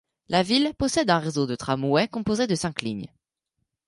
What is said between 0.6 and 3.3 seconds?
possède un réseau de tramways composé de cinq lignes.